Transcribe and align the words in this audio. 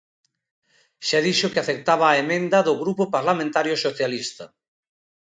Xa 1.07 1.19
dixo 1.27 1.51
que 1.53 1.61
aceptaba 1.63 2.05
a 2.09 2.17
emenda 2.23 2.59
do 2.67 2.73
Grupo 2.81 3.03
Parlamentario 3.15 3.75
Socialista. 3.85 4.45